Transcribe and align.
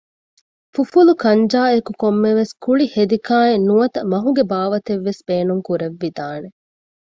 ފުފުލު 0.73 1.13
ކަންޖާއެކު 1.23 1.91
ކޮންމެވެސް 2.01 2.53
ކުޅި 2.63 2.85
ހެދިކާއެއް 2.95 3.65
ނުވަތަ 3.67 3.99
މަހުގެ 4.11 4.43
ބާވަތެއްވެސް 4.51 5.21
ބޭނުން 5.27 5.63
ކުރެއްވި 5.67 6.09
ދާނެ 6.17 6.49